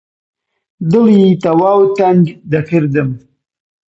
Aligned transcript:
دڵی 0.91 1.23
تەواو 1.43 1.81
تەنگ 1.97 2.23
دەکردم 2.51 3.09